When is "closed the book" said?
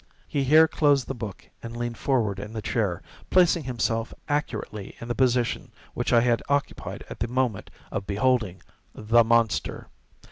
0.67-1.47